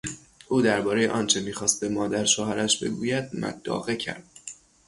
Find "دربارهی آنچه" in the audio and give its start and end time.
0.61-1.39